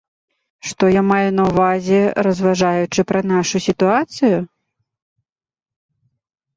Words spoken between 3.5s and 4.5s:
сітуацыю?